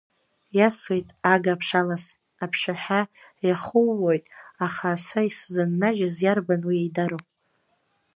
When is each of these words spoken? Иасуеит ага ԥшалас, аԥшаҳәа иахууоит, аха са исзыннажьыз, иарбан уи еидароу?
Иасуеит 0.57 1.07
ага 1.33 1.55
ԥшалас, 1.59 2.05
аԥшаҳәа 2.43 3.01
иахууоит, 3.47 4.25
аха 4.65 4.89
са 5.05 5.21
исзыннажьыз, 5.29 6.15
иарбан 6.21 6.61
уи 6.67 6.77
еидароу? 6.81 7.23